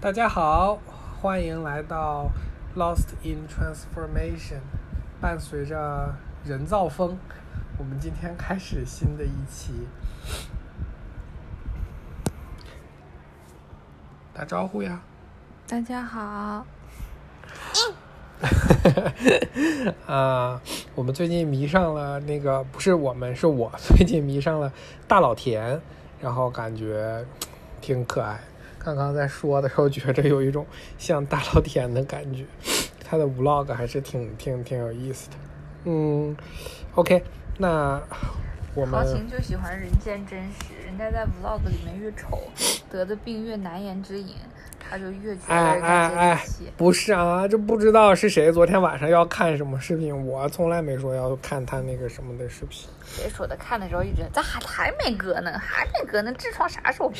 [0.00, 0.78] 大家好，
[1.20, 2.30] 欢迎来到
[2.76, 4.60] Lost in Transformation，
[5.20, 7.18] 伴随着人造风，
[7.76, 9.88] 我们今天开始新的一期。
[14.32, 15.00] 打招呼呀！
[15.66, 16.64] 大家好。
[20.06, 20.62] 啊，
[20.94, 24.72] 我们最近迷上了那个，不是我们，是我 最近迷上了
[25.08, 25.80] 大老田，
[26.20, 27.26] 然后感觉
[27.80, 28.38] 挺可爱。
[28.78, 30.66] 刚刚在说的时候，觉着有一种
[30.98, 32.44] 像大老田的感觉，
[33.04, 35.36] 他的 vlog 还是挺挺挺有意思的。
[35.84, 36.36] 嗯
[36.94, 37.22] ，OK，
[37.58, 38.00] 那
[38.74, 42.40] 我们豪情就喜欢人间真实，人家在 vlog 里面越丑，
[42.90, 44.34] 得的病越难言之隐。
[44.90, 46.44] 他就越觉得哎哎哎，
[46.78, 52.88] 不是啊，这不知道是谁昨天晚上要看什么视频，我从来没说要看他那个什么的视频。
[53.04, 53.54] 谁说的？
[53.56, 55.58] 看的时候一直咋还没割呢？
[55.58, 56.32] 还没割呢？
[56.38, 57.16] 痔疮啥时候割？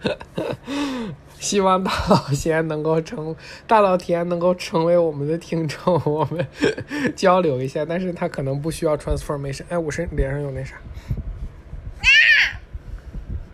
[1.38, 3.34] 希望大老贤能够成，
[3.66, 6.46] 大老田能够成为我们的听众，我们
[7.14, 7.84] 交流一下。
[7.84, 9.62] 但是他可能不需要 transformation。
[9.68, 10.76] 哎，我身脸上有那啥？
[10.76, 12.06] 啊！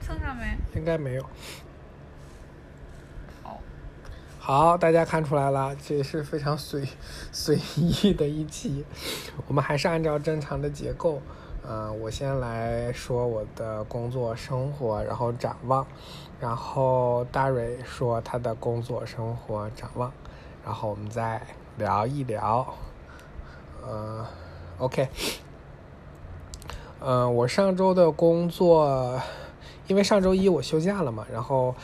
[0.01, 0.57] 蹭上没？
[0.75, 1.25] 应该没有。
[4.39, 6.87] 好，大家看出来了，这是非常随
[7.33, 8.85] 随意的一期。
[9.47, 11.23] 我们还是按照正常的结构，
[11.67, 15.87] 嗯，我先来说我的工作生活，然后展望，
[16.45, 20.13] 然后大蕊说他的工作生活展望，
[20.63, 21.41] 然后我们再
[21.79, 22.67] 聊一聊。
[23.83, 24.27] 呃
[24.77, 25.09] ，OK，
[27.01, 29.19] 嗯，我上周的工作，
[29.87, 31.75] 因为上周一我休假了嘛，然后。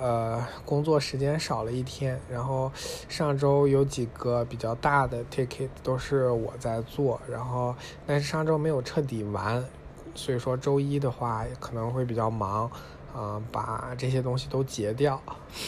[0.00, 2.70] 呃，工作时间少了一天，然后
[3.08, 7.74] 上周有几个比较大的 ticket 都是我在做，然后
[8.06, 9.64] 但是上周没有彻底完，
[10.14, 12.70] 所以说周一的话可能会比较忙，
[13.14, 15.20] 啊，把这些东西都截掉。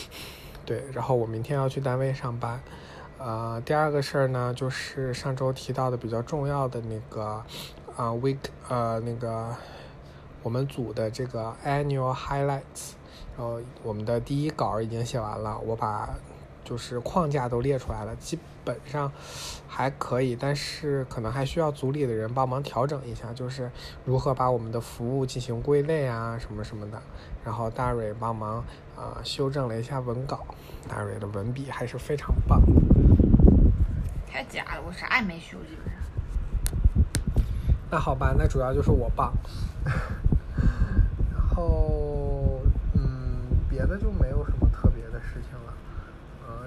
[0.66, 2.60] 对，然后我明天要去单位上班。
[3.18, 7.44] 呃，第二个事儿呢，就是上周提到的比较重要的那个，
[7.96, 9.54] 啊，week，呃，那个
[10.42, 12.92] 我们组的这个 annual highlights。
[13.36, 16.08] 然后我们的第一稿已经写完了，我把
[16.70, 19.10] 就是框架都列出来了，基本上
[19.66, 23.68] 还可以，但是可能还需要组里的人帮忙调整一下，就是
[24.04, 27.02] 如何把我们的服务进行归类啊，什么什么的。
[27.44, 28.64] 然后大蕊帮忙
[28.96, 30.46] 啊修正了一下文稿，
[30.88, 32.62] 大蕊的文笔还是非常棒。
[34.30, 35.96] 太假了，我啥也没修，基本上。
[37.90, 39.32] 那好吧，那主要就是我棒。
[41.34, 42.60] 然后
[42.94, 43.00] 嗯。
[43.68, 44.59] 别的就没有什么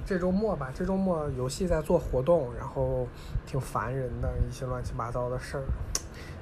[0.05, 3.07] 这周末吧，这周末游戏在做活动，然后
[3.45, 5.63] 挺烦人的一些乱七八糟的事儿，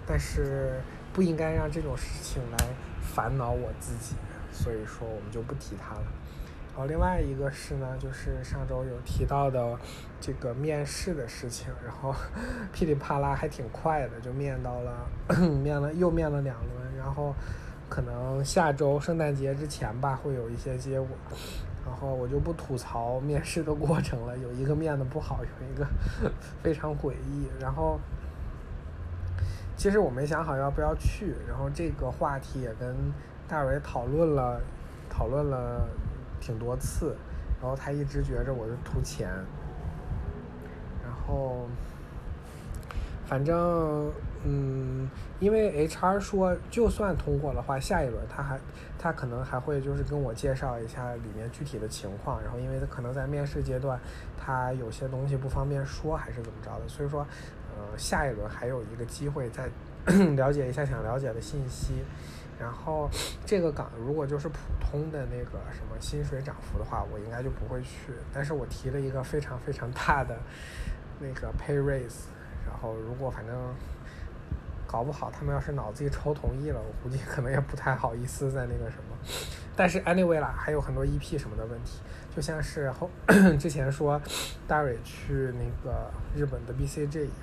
[0.05, 0.81] 但是
[1.13, 2.57] 不应该让这种事情来
[3.01, 4.15] 烦恼我自己，
[4.51, 6.03] 所以说我们就不提它了。
[6.73, 9.77] 然后另外一个是呢，就是上周有提到的
[10.19, 12.15] 这个面试的事情，然后
[12.73, 15.07] 噼里啪啦还挺快的，就面到了，
[15.61, 17.35] 面了又面了两轮，然后。
[17.91, 21.09] 可能下周圣诞节之前吧，会有一些结果，
[21.85, 24.37] 然后我就不吐槽面试的过程了。
[24.37, 25.85] 有一个面的不好，有一个
[26.63, 27.49] 非常诡异。
[27.59, 27.99] 然后，
[29.75, 31.35] 其实我没想好要不要去。
[31.45, 32.95] 然后这个话题也跟
[33.45, 34.61] 大伟讨论了，
[35.09, 35.85] 讨论了
[36.39, 37.17] 挺多次。
[37.61, 39.27] 然后他一直觉着我是图钱。
[41.03, 41.67] 然后，
[43.25, 44.09] 反正。
[44.43, 45.07] 嗯，
[45.39, 48.59] 因为 HR 说，就算通过的话，下一轮他还
[48.97, 53.99] 他可能还会就是跟我介绍一下里面具体的情况，然后因为他可能在面试阶段，
[54.35, 57.19] 他有些东西不方便说，还是怎么着的，所以说，
[57.77, 59.69] 呃，下一轮还有一个机会再
[60.35, 62.03] 了解一下想了解的信息，
[62.59, 63.07] 然后
[63.45, 70.35] 这个岗如果就是普通的那个什么薪水涨幅的话，我应该就不会去，但是我提了一个非常非常大的
[71.19, 72.25] 那个 pay raise，
[72.65, 73.55] 然后如果反正。
[74.91, 79.17] 搞不好他们要是脑子一抽同意了，我估计可能也不太好意思在那个什么。
[79.75, 82.01] 但是 anyway 啦，还有很多 EP 什么的问题，
[82.35, 83.09] 就像是后
[83.57, 84.21] 之前说
[84.67, 87.33] 大蕊去那个日本的 BCG 一样，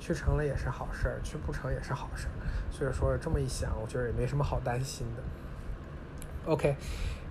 [0.00, 2.32] 去成了也是好事儿，去不成也是好事儿。
[2.70, 6.50] 所以说这么一想，我觉得也没什么好担心的。
[6.50, 6.74] OK，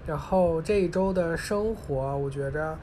[0.05, 2.77] 然后这一周的生活，我觉着。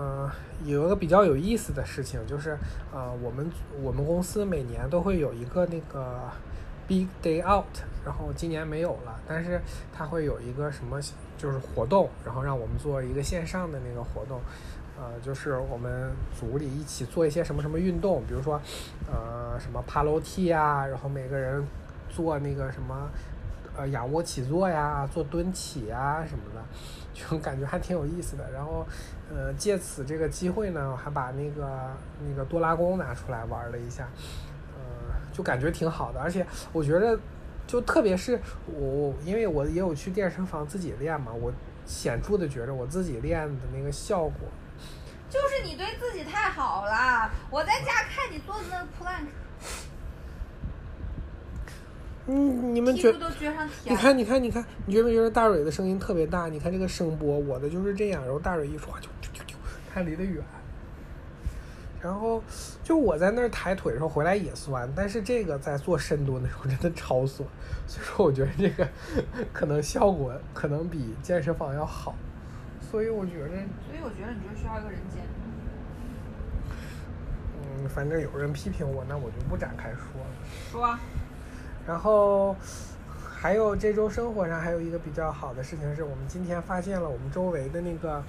[0.00, 0.30] 嗯，
[0.64, 2.56] 有一个比较有意思的事情，就是
[2.94, 3.50] 呃，我们
[3.82, 6.30] 我们公司每年都会有一个那个
[6.86, 7.64] big day out，
[8.04, 9.60] 然后今年没有了，但是
[9.92, 11.00] 它会有一个什么
[11.36, 14.40] 就是活动，然后让我们做一个线上的那个活动，
[14.96, 18.60] 呃，就是我们组里一起做一些什么什么运动，比如说
[19.10, 21.66] 呃什么爬楼梯啊，然后每个人
[22.08, 23.10] 做那个什么
[23.78, 26.62] 呃仰卧起坐呀、做蹲起呀什么的，
[27.14, 28.50] 就感觉还挺有意思的。
[28.50, 28.84] 然后
[29.32, 31.90] 呃借此这个机会呢，我还把那个
[32.28, 34.08] 那个多拉弓拿出来玩了一下，
[34.74, 34.82] 呃
[35.32, 36.20] 就感觉挺好的。
[36.20, 37.18] 而且我觉得，
[37.66, 41.52] 就特别是我，因为我也有去健身房自己练嘛，我
[41.86, 44.48] 显著的觉着我自己练的那个效果。
[45.30, 47.30] 就是你对自己太好了。
[47.50, 49.26] 我在家看你做的那个 plank，
[52.28, 53.10] 嗯，你们觉。
[53.84, 56.46] 你看，你看，你看，你觉没觉得大蕊的声音特别大？
[56.48, 59.54] 你看这个声波，我的就是这样，然后大蕊一说话就啾啾啾，
[59.92, 60.44] 它离得远。
[62.00, 62.40] 然后
[62.84, 67.48] 就我在那儿抬腿的时候回来也酸，但是这个在做深蹲的时候真的超酸，
[67.88, 68.86] 所以说我觉得这个
[69.52, 72.14] 可能效果可能比健身房要好，
[72.80, 75.24] 所以我觉得，所以我觉得你就需要一个人监。
[77.80, 80.28] 嗯，反正有人批评我，那我就不展开说了。
[80.70, 80.98] 说，
[81.88, 82.54] 然后
[83.40, 88.22] 还有这周生活上还有一个比较好的事情是，我们今天发现了我们周围的那个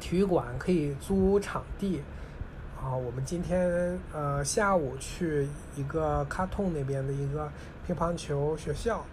[0.00, 2.02] 体育馆可以租场地。
[2.82, 7.48] 啊，我们今天呃下午去一个卡通那边的一个
[7.86, 9.04] 乒乓球学校，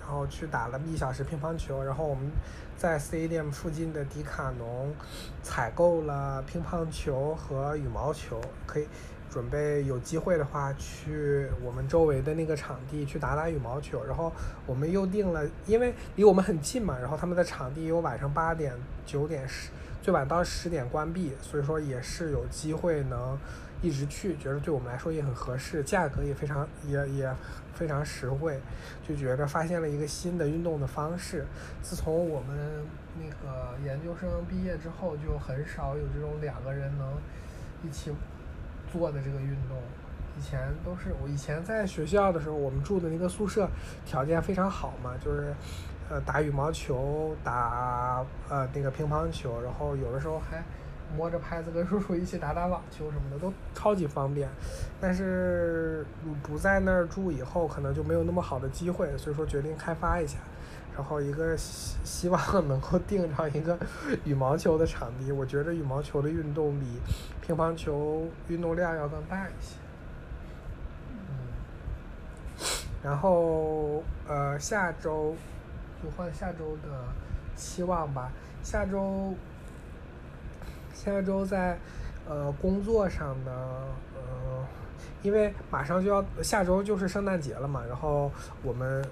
[0.00, 2.30] 然后去打了一小时乒乓球，然后我们
[2.78, 4.94] 在 stadium 附近的迪卡侬
[5.42, 8.86] 采购了乒乓球和羽毛球，可以
[9.30, 14.04] 准备有机会的话去我们周围的那个场地去打打羽毛球。
[14.04, 14.32] 然后
[14.66, 18.74] 我们又定了，因为离我们很近嘛，然后他们的场地有晚上八点、
[19.06, 19.70] 九点、十，
[20.02, 23.38] 最晚到十点关闭，所以说也是有机会能
[23.80, 27.34] 一直去，觉得对我们来说也很合适，价格也非常也也
[27.72, 28.60] 非常实惠，
[29.06, 31.46] 就觉得发现了一个新的运动的方式。
[31.80, 32.84] 自从我们
[33.18, 37.14] 那个研究生毕业之后，就很少有这种两个人能
[37.82, 38.12] 一起
[38.92, 39.76] 做的这个运动。
[40.38, 43.68] 以前都是我以前在学校的时候，我们住的那个宿舍
[44.06, 45.52] 条件非常好嘛，就是
[46.08, 50.62] 呃打羽毛球、打呃那个乒乓球，然后有的时候还
[51.14, 54.48] 摸着拍子跟叔叔一起打打网球什么的，都超级方便。
[54.98, 56.06] 但是
[56.42, 60.38] 不在那儿住以后，可能就没有那么好的机会，所以说决定开发一下。
[61.00, 63.78] 然后一个希希望能够定上一个
[64.22, 66.84] 羽毛球的场地，我觉得羽毛球的运动比
[67.40, 69.76] 乒乓球运动量要更大一些。
[71.08, 71.16] 嗯，
[73.02, 75.34] 然后呃下周
[76.02, 77.02] 就换下周的
[77.56, 78.30] 期望吧，
[78.62, 79.32] 下周
[80.92, 81.78] 下周在
[82.28, 83.50] 呃工作上呢，
[84.14, 84.66] 呃，
[85.22, 88.30] 因为马上就要下周就是圣诞节了嘛，然后
[88.62, 89.02] 我们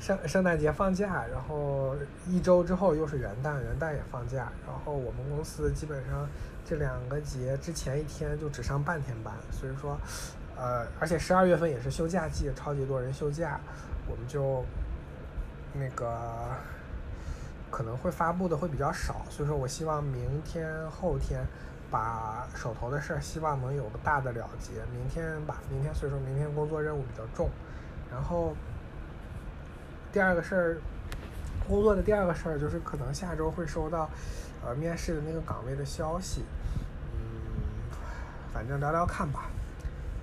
[0.00, 1.94] 圣圣诞节放假，然后
[2.26, 6.26] 一周之后又是元旦，元旦也放假，然后我们公司基本上
[6.64, 9.98] 这两个节之前一天就只上半天班，所以说，
[10.56, 13.60] 呃，而且十二月份也是休假季，超级多人休假，
[14.08, 14.64] 我们就
[15.74, 16.16] 那个
[17.70, 21.46] 可能会发布的会比较少，所以说我希望明天后天
[21.90, 24.80] 把手头的事儿，希望能有个大的了结。
[24.94, 27.50] 明天吧，明天所以说明天工作任务比较重，
[28.10, 28.54] 然后
[30.12, 30.78] 第二个事儿，
[31.68, 34.10] 工作的第二个事儿就是可能下周会收到
[34.64, 36.44] 呃面试的那个岗位的消息，
[37.14, 37.20] 嗯，
[38.52, 39.44] 反正聊聊看吧，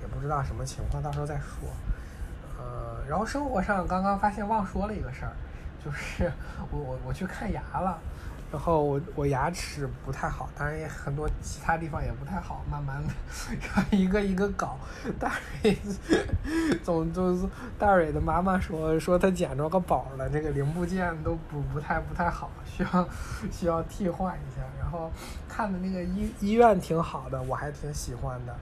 [0.01, 1.69] 也不知道什么情况，到时候再说。
[2.59, 5.31] 呃，然后生活上刚刚发现忘说了一个事儿，
[5.83, 6.31] 就是
[6.71, 7.97] 我我我去看牙了，
[8.51, 13.13] 然后我我牙齿不太好，当然也很多其他地方也不太好，慢慢的
[13.59, 14.77] 然后一个一个搞。
[15.19, 15.77] 大蕊
[16.83, 17.45] 总就是
[17.77, 23.09] 大蕊的妈妈说说她捡着个宝了，这个零部件都不不太不太好，需要
[23.51, 24.61] 需要替换一下。
[24.79, 25.11] 然后
[25.49, 28.55] 看的那个医医院挺好的，我还挺喜欢的。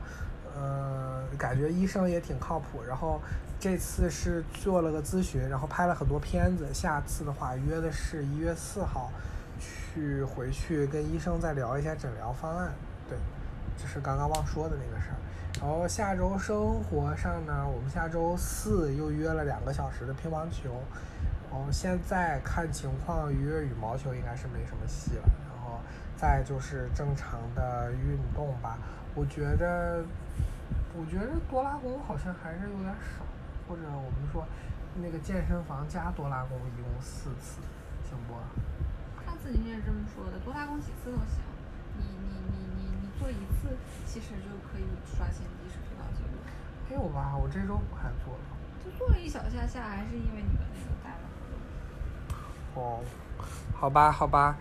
[0.56, 2.82] 呃，感觉医生也挺靠谱。
[2.88, 3.22] 然后
[3.60, 6.66] 这次是做了个咨询，然后拍了很多片子。
[6.74, 9.12] 下次的话约的是一月四号，
[9.60, 12.74] 去回去跟医生再聊一下诊疗方案。
[13.10, 13.18] 对，
[13.78, 15.18] 这是刚刚忘说的那个事儿。
[15.62, 20.82] 然后下周生活上呢，我们下周四又约了两个小时的乒乓球。
[21.52, 25.30] 然后现在看情况，约羽毛球应该是没什么戏了。
[25.48, 25.80] 然后
[26.18, 28.78] 再就是正常的运动吧。
[29.16, 30.04] 我觉得，
[30.94, 33.24] 我觉得多拉弓好像还是有点少，
[33.70, 34.46] 或者我们说
[35.02, 37.62] 那个健身房加多拉弓一共四次，
[38.10, 38.34] 行不？
[39.46, 41.38] 上次你也是这么说的，多拉弓几次都行。
[41.98, 44.86] 你你你你你做一次，其实就可以
[45.16, 46.40] 刷新历史最高纪录。
[46.90, 47.38] 没有吧？
[47.38, 48.40] 我这周不还做了？
[48.84, 51.20] 就做了一小下下，还是因为你们那个带了。
[52.74, 53.04] 哦，
[53.76, 54.58] 好吧，好吧。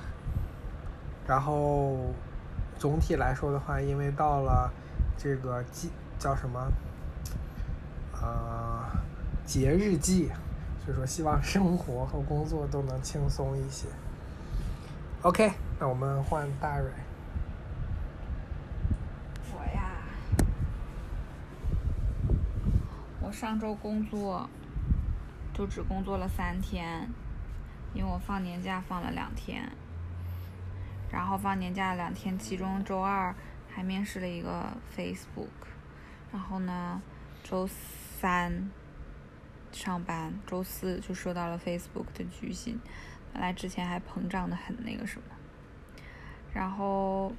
[1.26, 2.12] 然后
[2.78, 4.70] 总体来说的话，因为到了
[5.16, 6.70] 这个季叫什么，
[8.20, 8.84] 呃，
[9.46, 10.30] 节日季，
[10.84, 13.88] 所以说希望生活和工作都能轻松一些。
[15.24, 16.92] OK，那我们换大蕊。
[19.54, 19.90] 我呀，
[23.22, 24.46] 我上周工作
[25.54, 27.08] 就只工作了三天，
[27.94, 29.72] 因为我放年假放了两天，
[31.10, 33.34] 然后放年假两天，其中周二
[33.74, 35.48] 还面试了一个 Facebook，
[36.30, 37.00] 然后呢，
[37.42, 38.70] 周三
[39.72, 42.78] 上班，周四就收到了 Facebook 的拒信，
[43.34, 45.24] 本来之前还膨胀的很那个什么，
[46.54, 47.30] 然后。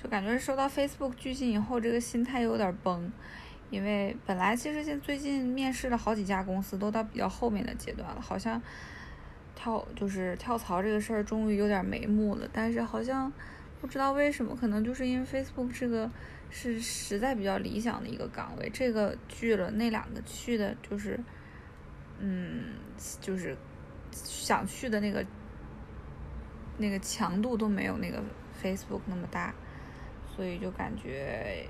[0.00, 3.10] 就感觉收到 Facebook 拒信以后，这个心态有点崩，
[3.68, 8.62] 因为本来其实现最近面试了好几家公司，都到比较后面的阶段了，好像
[9.56, 13.32] 跳就是跳槽这个事儿终于有点眉目了，但是好像
[13.80, 16.08] 不知道为什么，可能就是因为 Facebook 这个
[16.48, 21.18] 是实在比较理想的一个岗位，这个拒了，那两个去的就是，
[22.18, 22.74] 嗯，
[23.20, 23.56] 就是
[24.10, 25.24] 想去的那个
[26.76, 28.22] 那个强度都没有那个
[28.62, 29.54] Facebook 那么大。
[30.36, 31.66] 所以就感觉，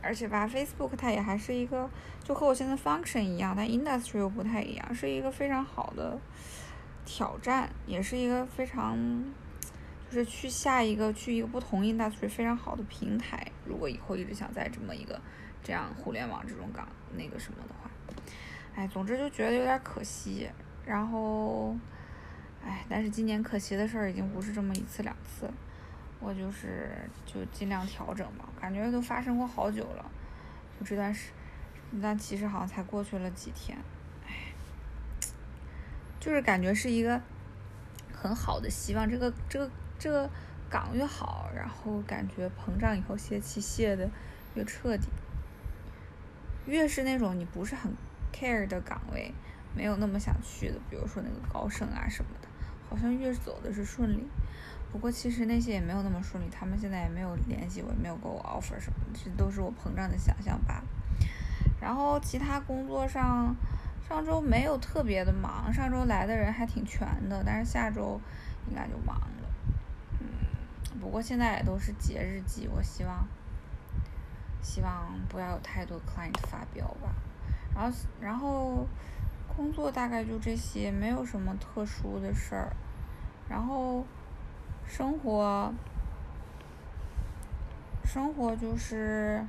[0.00, 1.90] 而且吧，Facebook 它也还是一个，
[2.22, 6.16] 就和我现在 function 一样，但 industry 又不太一样，是一个非常好的
[7.04, 8.96] 挑战，也是一个非常，
[10.08, 13.44] 就是去下一个去一个不同 industry 非常好的平台。
[13.64, 15.20] 如果以后一直想在这么一个
[15.64, 17.90] 这样互联网这种岗那个什么的话，
[18.76, 20.48] 哎，总之就觉得有点可惜。
[20.84, 21.74] 然后，
[22.64, 25.50] 哎，但是今年可惜的事儿已经不是这么一次两次。
[26.18, 26.90] 我就是
[27.26, 30.04] 就尽量调整吧，感觉都发生过好久了，
[30.80, 31.30] 就这段时，
[32.00, 33.76] 但其实好像才过去了几天，
[34.26, 34.32] 唉，
[36.18, 37.20] 就是感觉是一个
[38.14, 40.28] 很好的希望，这个这个这个
[40.70, 44.08] 岗越好，然后感觉膨胀以后泄气泄的
[44.54, 45.08] 越彻底，
[46.64, 47.92] 越是那种你不是很
[48.38, 49.32] care 的岗位，
[49.74, 52.48] 没有那么想去的，比如说那个高盛啊什么的，
[52.90, 54.26] 好像越走的是顺利。
[54.92, 60.84] 不过其实那些也没有那么顺利，他们现在也没有联系我，也没有给我 offer 什么的，这都是我膨胀的想象罢了。
[61.80, 63.54] 然后其他工作上，
[64.08, 68.20] 上周没有特别的忙，上周来的人还挺全的，但是下周
[68.68, 69.48] 应该就忙了。
[70.20, 70.26] 嗯，
[71.00, 73.26] 不过现在也都是节日季，我希望
[74.62, 77.14] 希望不要有太多 client 发飙吧。
[77.76, 78.86] 然后然后
[79.54, 82.74] 工作大概就这些，没有什么特殊的事儿。
[83.48, 84.04] 然后。
[84.88, 85.74] 生活，
[88.04, 89.44] 生活就是，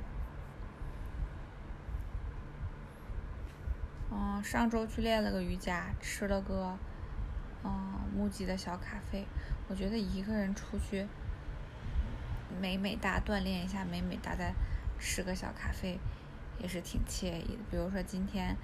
[4.10, 6.76] 嗯，上周去练了个瑜伽，吃了个，
[7.62, 9.24] 嗯，木吉的小咖啡。
[9.68, 11.06] 我觉得一个人出去，
[12.60, 14.52] 美美哒锻炼一下，美美哒再
[14.98, 16.00] 吃个小咖啡，
[16.60, 17.58] 也是挺惬意的。
[17.70, 18.56] 比如说今天，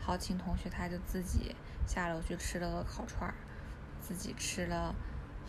[0.00, 1.54] 豪情同学他就自己
[1.86, 3.34] 下楼去吃了个烤串儿，
[4.00, 4.94] 自己吃了。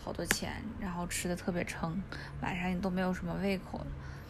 [0.02, 2.02] 好多钱，然后吃的特别撑，
[2.40, 3.84] 晚上也都没有什么胃口，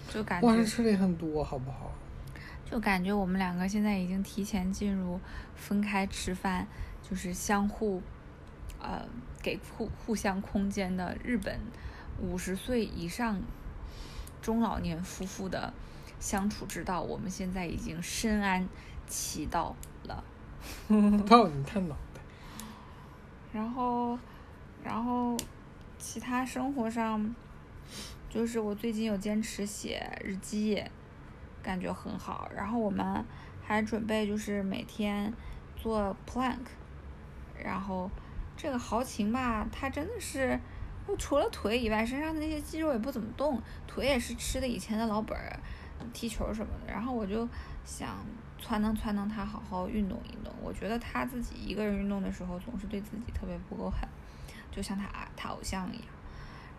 [0.08, 0.48] 就感觉。
[0.48, 1.92] 晚上吃的也很多，好不好？
[2.68, 5.20] 就感觉我们两个现在已经提前进入
[5.54, 6.66] 分开吃饭，
[7.08, 8.02] 就是相互，
[8.80, 9.06] 呃，
[9.40, 11.60] 给互互相空间的日本
[12.20, 13.40] 五十岁以上
[14.42, 15.72] 中老年夫妇的
[16.20, 17.00] 相处之道。
[17.00, 18.64] 我们现在已经深谙
[19.08, 19.74] 其道
[20.04, 20.22] 了。
[21.26, 22.20] 抱你太脑袋。
[23.52, 24.16] 然后，
[24.84, 25.36] 然后。
[26.02, 27.34] 其他生活上，
[28.30, 30.82] 就是我最近有坚持写日记，
[31.62, 32.50] 感觉很好。
[32.56, 33.22] 然后我们
[33.62, 35.30] 还准备就是每天
[35.76, 36.64] 做 plank，
[37.62, 38.10] 然后
[38.56, 40.58] 这个豪情吧，他真的是，
[41.18, 45.60] 除了腿以外，身上的那些肌肉也不怎么动，腿也是吃的以前的老本儿，
[46.12, 46.92] 踢球什么的。
[46.92, 47.48] 然后我就
[47.84, 48.18] 想
[48.62, 50.52] 撺掇撺掇他好好运动运动。
[50.62, 54.08] 我觉得他自己一个人运动的时候，总是对自己特别不够狠。
[54.70, 56.06] 就像他他偶像一样，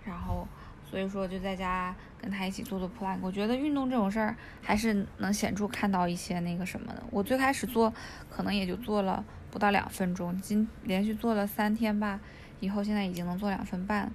[0.06, 0.48] 然后
[0.90, 3.20] 所以说就在家跟他一起做做 plank。
[3.22, 7.04] 我觉得运动这种事儿还是能显著看到一些那个什么的。
[7.12, 7.94] 我最开始做
[8.30, 12.22] 可能也就做了不到两分钟，今连续做了三天吧，
[12.62, 14.10] 以后现在已经能做两分半，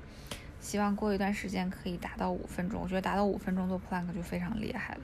[0.66, 2.80] 希望过一段时间可以达到五分钟。
[2.82, 5.00] 我觉得达到五分钟做 plank 就非常厉害了。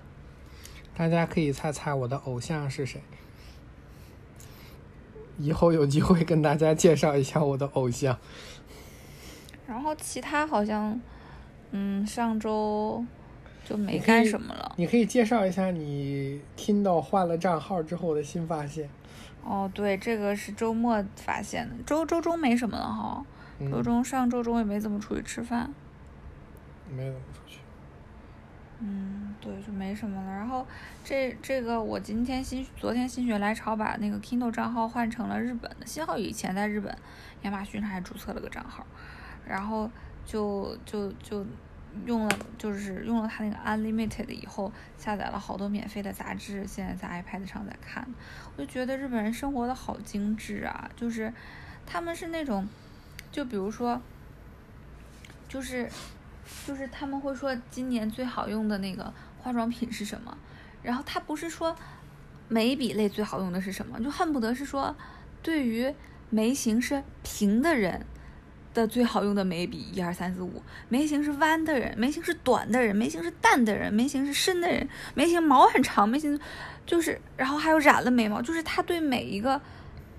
[0.96, 3.00] 大家可以猜猜我的偶像是谁？
[5.38, 8.18] 以后有机会跟大家介绍一下我的偶像。
[9.68, 11.00] 然后其他好像，
[11.70, 13.04] 嗯，上周
[13.64, 14.74] 就没干什么了。
[14.76, 18.90] 你可以介绍一下你听到换了账号之后的新发现。
[19.44, 21.74] 哦，对，这个是周末发现的。
[21.86, 23.24] 周周中没什么了哈，
[23.70, 25.70] 周中上周中也没怎么出去吃饭。
[26.90, 27.60] 没怎么出去。
[28.80, 30.30] 嗯，对，就没什么了。
[30.30, 30.66] 然后
[31.04, 36.96] 这这个我今天心昨天心血来潮把那个 Kindle 账号换成了日本的，幸好以前在日本
[37.42, 38.84] 亚马逊上还注册了个账号，
[39.46, 39.88] 然后
[40.26, 41.46] 就就就
[42.06, 48.04] 用了就是用了它那个 Unlimited 以后下载了好多免费的杂志，现在在 iPad 上在看，
[48.56, 51.32] 我就觉得日本人生活的好精致啊，就是
[51.86, 52.66] 他们是那种
[53.32, 54.00] 就比如说
[55.48, 55.90] 就是。
[56.66, 60.36] 就是他们会说今年最好用的那个化妆品是什么，
[60.82, 61.74] 然后他不是说
[62.48, 64.94] 眉笔类最好用的是什么，就恨不得是说
[65.40, 65.92] 对于
[66.30, 68.04] 眉形是平的人
[68.74, 76.38] 的最好用的眉笔一二三四五，眉形是弯的人，眉形是短的人，眉形是淡的人，眉形是深的人，眉形毛很长，眉形
[76.84, 79.58] 就是然后还有染了眉毛，就是他对每一个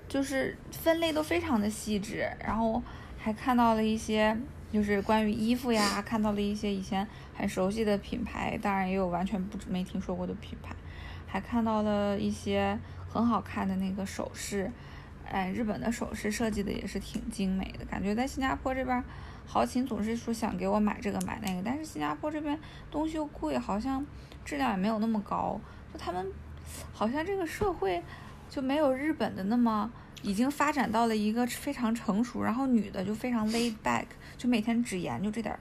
[0.08, 2.82] 就是分类都非常的细致，然后
[3.24, 4.38] 还看到了一些。
[4.74, 10.76] 就是关于衣服呀，看到了一些以前很熟悉的品牌，当然也有完全不没听说过的品牌，
[11.28, 12.76] 还看到了一些
[13.08, 14.72] 很好看的那个首饰，
[15.30, 19.04] 哎，日本的首饰设计的也是挺精美的，感觉在新加坡这边，
[19.46, 24.04] 豪琴总是说想给我买这个买那个，但是新加坡这边东西又贵，好像
[24.44, 25.62] 质量也没有那么高，
[25.94, 26.26] 就他们
[26.92, 28.02] 好像这个社会
[28.50, 29.92] 就没有日本的那么。
[30.24, 34.06] 已经发展到了一个非常成熟，然后女的就非常 laid back，
[34.38, 35.56] 就每天只研究这点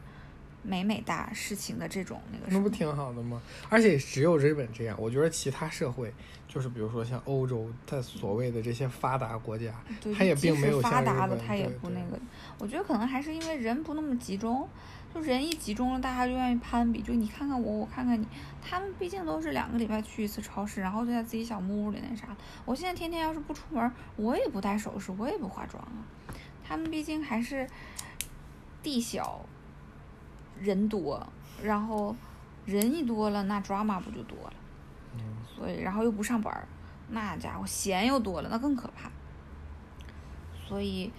[0.63, 2.45] 美美大事情的这种那个。
[2.49, 3.43] 那不挺好的吗？
[3.69, 6.15] 而且只有日本这样，我觉得其他社会，
[6.49, 9.75] 就是比如说像欧洲，它所谓的这些发达国家，
[10.17, 12.19] 它也并没有发达的，它也不那个。
[12.59, 14.69] 我觉得可能还是因为人不那么集中。
[15.15, 17.03] 就人一集中了，大家就愿意攀比。
[17.03, 18.27] 就你看看我，我看看你。
[18.63, 22.29] 他们毕竟都是两个礼拜去一次超市，然后就在自己小木屋里那啥。
[22.65, 26.01] 我现在天天要是不出门，我也不戴首饰，我也不化妆啊。
[26.65, 27.69] 他们毕竟还是
[28.83, 29.45] 地小
[30.59, 31.27] 人多，
[31.63, 32.17] 然后
[32.65, 34.55] 人一多了，那 drama 不就多了？
[35.45, 36.67] 所以，然后又不上班，
[37.11, 39.11] 那家伙闲又多了，那更可怕。
[40.67, 41.13] 所以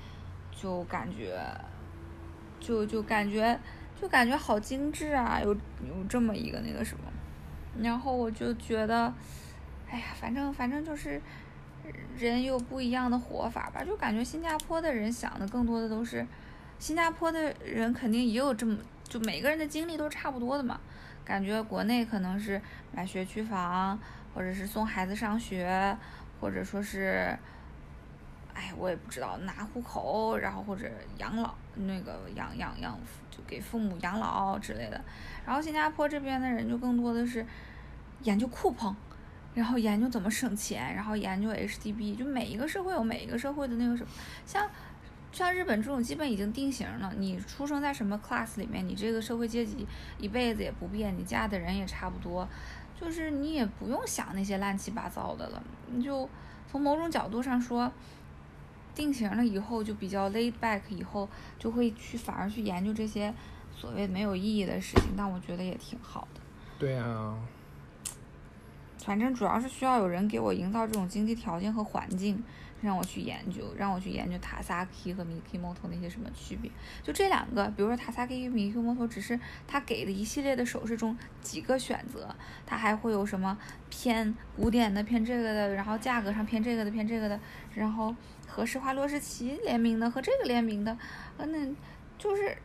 [0.51, 1.39] 就感觉，
[2.59, 3.59] 就就感觉。
[3.99, 7.03] 就感觉好精致啊，有有这么一个那个什么，
[7.81, 9.13] 然后我就觉得，
[9.89, 11.21] 哎呀，反正反正就是
[12.17, 13.83] 人有不一样的活法吧。
[13.83, 16.25] 就感觉新加坡的人想的更多的都是，
[16.79, 20.79] 新加坡的人肯定也有这么，就每个人的经历都差不多的嘛。
[21.23, 23.97] 感觉国内可能是买学区房，
[24.33, 25.97] 或者是送孩子上学，
[26.39, 27.37] 或者说是。
[28.55, 32.97] 哎，我也不知道拿户口，然后或者养老，那个养养养，
[33.31, 35.01] 就给父母养老之类的。
[35.45, 37.45] 然后新加坡这边的人就更多的是
[38.21, 38.95] 研究酷碰，
[39.53, 42.15] 然后研究怎么省钱，然后研究 HDB。
[42.15, 44.09] 就每一个社会有每一个社会的那个什么，
[44.45, 44.69] 像
[45.31, 47.13] 像日本这种基本已经定型了。
[47.17, 49.87] 你出生在什么 class 里面，你这个社会阶级
[50.19, 52.47] 一辈子也不变，你嫁的人也差不多，
[52.99, 55.63] 就是你也不用想那些乱七八糟的了。
[55.91, 56.29] 你就
[56.71, 57.91] 从某种角度上说。
[58.95, 61.27] 定型了以后就比较 laid back，以后
[61.57, 63.33] 就会去反而去研究这些
[63.75, 66.41] 所谓没有意义的事情，但我觉得也挺好的。
[66.77, 67.37] 对啊，
[68.99, 72.43] 反正主要是需要有人给我营造这种经济条件和环境，
[72.83, 76.69] 让我去研究，让我去研究塔萨 k 和 Mikimoto 那些什么区别。
[77.01, 83.57] 就这两个，比如说塔萨 k 和 Mikimoto 只是他给的一系列的手势中几个选择，他还会有什么
[83.89, 87.39] 偏古典的、偏这个的，然后价格上偏这个的、偏这个的，
[87.73, 88.13] 然后。
[88.45, 90.95] 和施华洛世奇联名的，和这个联名的，
[91.37, 91.57] 呃，那
[92.19, 92.55] 就是，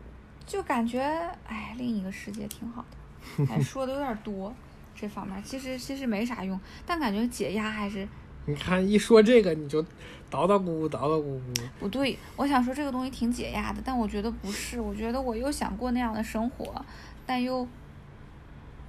[0.45, 1.01] 就感觉，
[1.47, 3.47] 哎，另一个世界挺好的。
[3.49, 4.55] 还，说的有点多，
[4.95, 8.07] 这方面其实其实没啥用，但感觉解压还是。
[8.49, 9.83] 你看一说这个，你就
[10.31, 11.69] 叨叨咕咕，叨叨咕咕。
[11.79, 16.83] 不对，我想说这个东西挺解压的，但我觉得不是，我觉得我又想过那样的生活，
[17.27, 17.69] 但又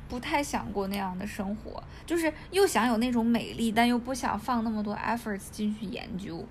[0.08, 6.46] 不太想过那样的生活，就是又想有那种美丽，但又不想放那么多 efforts 进去研究。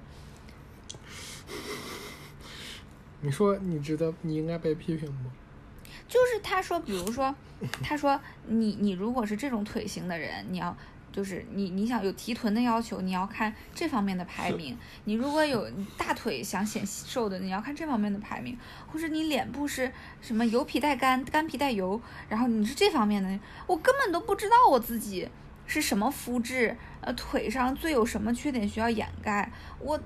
[3.23, 5.31] 你说你值得，你应该被批评吗？
[6.07, 7.35] 就是他说，比如说，
[7.83, 10.77] 他说你你如果是这种腿型的人，你要
[11.19, 18.55] 就是你你想有提臀的要求，你要看这方面的排名；你如果有大腿想显瘦的，你要看这方面的排名；
[18.87, 25.29] 或者你脸部是什么油皮带干，干皮带油，然后你是这方面的，我根本都不知道我自己
[25.67, 29.51] 是什么肤质，呃，腿上最有什么缺点需要掩盖，
[29.81, 30.01] 我。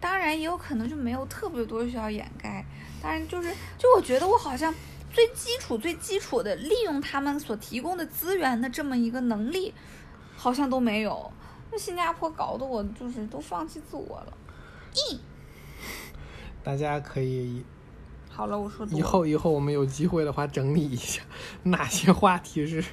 [0.00, 2.64] 当然也有可能就没有特别多需要掩盖，
[3.00, 4.74] 当然就是就我觉得我好像
[5.12, 9.72] 最基础最基础的利用他们所提供的资源的这么一个能力，
[10.36, 11.30] 好像都没有。
[11.70, 14.32] 那新加坡搞得我就是都放弃自我了。
[16.62, 17.64] 大家可以
[18.28, 21.22] 好了，我说多了以后以后我们有机会的话，整理一下
[21.64, 22.84] 哪些话题是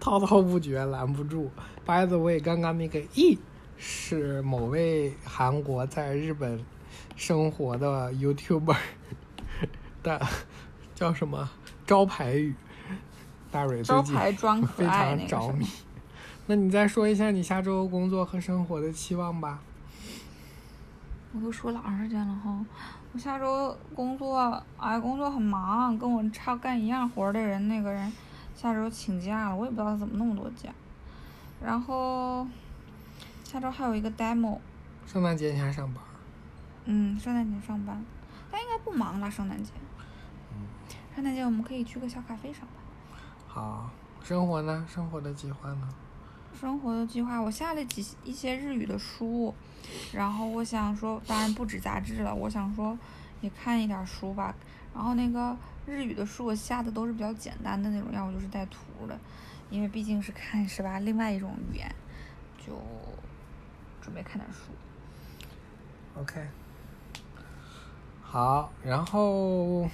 [0.00, 1.50] 滔滔不绝拦不住。
[1.84, 3.38] By the way，刚刚那个 E
[3.76, 6.64] 是某位韩国在日本
[7.16, 8.76] 生活的 YouTuber
[10.02, 10.26] 的
[10.94, 11.50] 叫什么
[11.90, 12.54] 招牌语，
[13.50, 15.66] 大蕊最招近牌装可 非爱那个什么常着迷。
[16.46, 19.58] 那你再说一下你下周工作和生活的期望吧。
[21.32, 22.64] 我都说老长时间了哈，
[23.12, 28.12] 我下周工作，哎，工作很忙，跟我差干一样活的人，那个人
[28.54, 30.70] 下周请假了，我也不知道他怎么那么多假。
[31.60, 32.46] 然后
[33.42, 34.60] 下周还有一个 demo，
[35.08, 36.00] 圣诞节你还上班？
[36.84, 38.00] 嗯，圣诞节上班，
[38.48, 39.72] 但应该不忙了，圣诞节。
[41.14, 43.20] 圣诞节我们可以去个小咖啡上班。
[43.46, 43.90] 好，
[44.22, 44.86] 生活呢？
[44.88, 45.88] 生活的计划呢？
[46.58, 49.54] 生活的计划，我下了几一些日语的书，
[50.12, 52.98] 然后我想说，当然不止杂志了，我想说
[53.40, 54.54] 也看一点书吧。
[54.94, 59.18] 然后那个日语的书我下的都是比较简单的那种，要么就是带图的，
[59.70, 61.94] 因为毕竟是看是吧，另外一种语言，
[62.58, 62.72] 就
[64.00, 64.72] 准备看点书。
[66.18, 66.46] OK，
[68.22, 69.88] 好，然后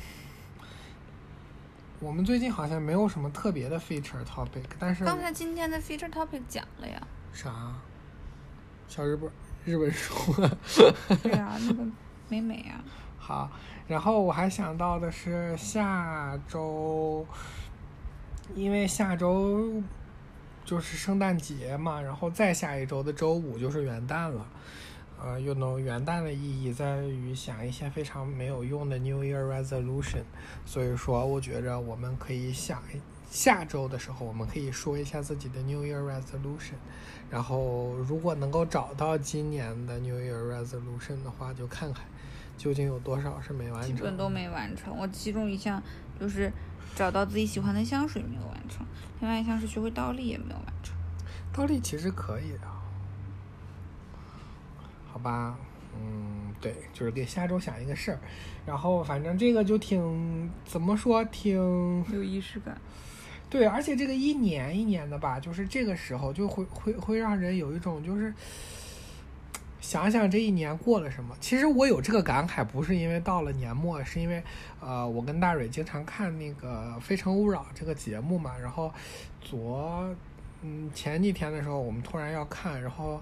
[2.07, 7.75] 我们最近好像没有什么特别的 feature topic，但是刚才今天的 feature topic 讲了呀，啥？
[8.87, 9.29] 小日本
[9.65, 10.15] 日本书。
[11.21, 11.85] 对啊，那个
[12.29, 12.79] 美美啊，
[13.19, 13.51] 好，
[13.89, 17.27] 然后我还想到的是下周，
[18.55, 19.83] 因为下周
[20.65, 24.47] 就是圣诞节嘛，然后再下一周的周五就是元旦了。
[25.23, 30.25] 呃，you know，元旦的意义在于想一些非常没有用的 New Year resolution，
[30.65, 32.83] 所以说我觉着我们可以想
[33.31, 36.75] 下周的时候，我们可以说一下自己的 New Year resolution，
[37.31, 42.05] 然后如果能够找到今年的 New Year resolution 的话，就看看
[42.59, 43.97] 究竟有多少是没完成。
[43.97, 44.97] 基本都没完成。
[44.97, 45.83] 我其中一项
[46.21, 46.53] 就是
[46.95, 48.87] 找到自己喜欢的香水没有完成，
[49.21, 50.95] 另外一项是学会倒立也没有完成。
[51.53, 52.69] 倒立其实可以的，
[55.17, 55.57] 好吧？
[55.99, 58.19] 嗯，对，就是给下周想一个事儿，
[58.67, 61.55] 然后反正这个就挺怎么说，挺
[62.13, 62.79] 有仪式感。
[63.49, 68.31] 对，而且这个一年一年的吧，就是这个时候就会会会让人有一种就是
[69.81, 71.35] 想想这一年过了什么。
[71.41, 74.43] 其实我有这个感慨，不是因为到了年末，是因为
[74.81, 78.93] 呃，我跟大蕊经常看那个《非诚勿扰》这个节目嘛，然后
[79.41, 80.15] 昨
[80.61, 83.19] 嗯前几天的时候，我们突然要看，然后。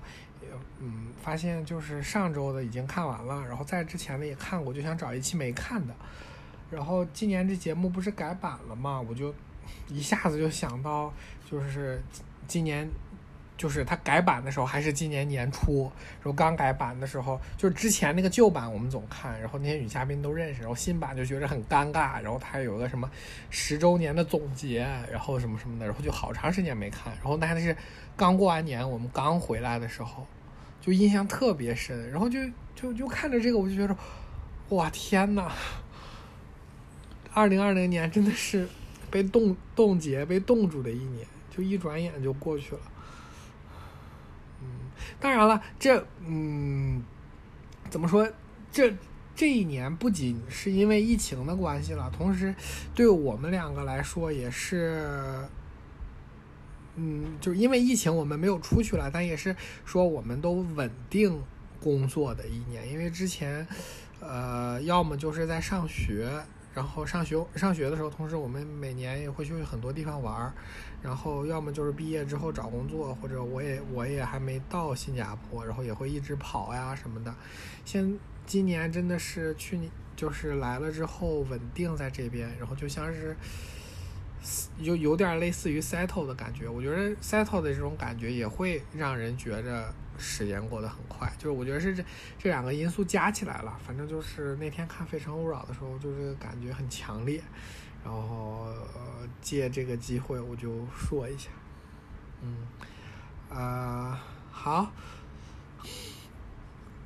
[0.81, 5.95] 嗯，发现就是上周的已经看完了，然后在之前的也看过，就想找一期没看的。
[6.71, 9.33] 然后今年这节目不是改版了嘛，我就
[9.89, 11.13] 一下子就想到，
[11.49, 12.03] 就是
[12.49, 12.89] 今年，
[13.57, 15.85] 就是它改版的时候还是今年年初，
[16.21, 23.09] 然后刚改版的时候，就是之前那个旧版我们总看，然后那些女嘉宾都认识，然后新版就觉得很尴尬，然后它有个什么
[23.51, 24.81] 十周年的总结，
[25.13, 27.77] 然后什么什么的，然后就好长时间没看，然后那还是
[28.17, 30.27] 刚过完年，我们刚回来的时候。
[30.85, 32.39] 就印象特别深，然后就
[32.75, 33.97] 就就看着这个，我就觉得，
[34.69, 35.51] 哇天呐！
[37.33, 38.69] 二零二零年真的是
[39.11, 42.81] 被冻冻结、被冻住的一年，就一转眼就过去了。
[44.61, 44.67] 嗯，
[45.19, 47.03] 当然了，这嗯，
[47.89, 48.31] 怎么说？
[48.71, 48.95] 这
[49.35, 52.55] 这一年不仅是因为疫情的关系了，同时
[52.95, 55.49] 对我们两个来说也是。
[56.97, 59.55] 嗯，就是因为疫情，我们没有出去了，但也是
[59.85, 61.43] 说我们都稳定
[61.81, 62.89] 工作的一年。
[62.89, 63.67] 因为之前，
[64.21, 66.31] 呃，要么就是在上学，
[66.73, 70.53] 然后上学上学的时候，同时我们每年也会去很多地方玩儿，
[71.03, 77.35] 然后要么就是毕业之后找工作，或者我也我也还没到新加坡，然后也会一直跑呀什么的。
[77.85, 83.37] 现今年真的是去年就是来了之后稳定在这边，然后就像是。
[84.79, 91.33] 有有点类似于 settle 的感觉，我觉得 settle 的这种感觉也会让人觉着时间过得很快。
[91.39, 92.05] 就是我觉得是这
[92.39, 97.43] 这两个因素加起来了，反正就是那天看《非诚勿扰》的时候，就是感觉很强烈。
[98.05, 101.49] 然后、呃、借这个机会，我就说一下，
[102.43, 102.69] 嗯，
[103.49, 104.19] 呃，
[104.51, 104.93] 好，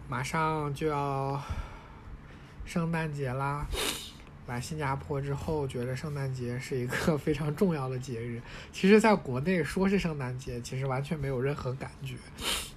[0.08, 1.40] 马上就要
[2.64, 3.64] 圣诞节啦。
[4.48, 8.40] 来新加坡之后，觉得圣诞节是一个 非常重要的节日。
[8.72, 12.16] 其实，在国内说是圣诞节，其实完全没有任何感觉，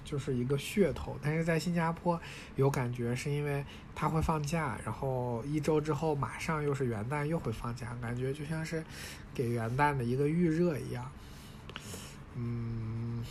[0.04, 1.18] 就是一个噱头。
[1.22, 2.20] 但是在新加坡
[2.56, 8.84] 有感觉，是因为它会放假，然后一周之后马上又是元旦，又会放假，感觉就像是
[9.32, 11.10] 给元旦的一个预热一样。
[12.34, 13.24] 嗯，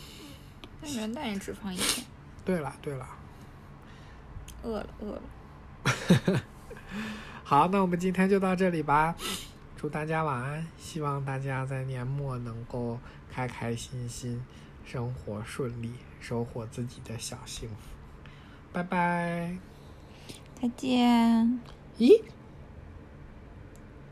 [0.80, 2.04] 但元旦也只放一天。
[2.44, 3.08] 对了对了，
[4.64, 5.22] 饿了饿了。
[7.44, 9.14] 好，那我们今天就到这里吧。
[9.76, 12.98] 祝大家晚安，希望大家在年末能够
[13.30, 14.40] 开开心心，
[14.84, 17.74] 生活顺利，收获自己的小幸福。
[18.72, 19.56] 拜拜。
[20.60, 21.60] 再见。
[21.98, 22.22] 咦？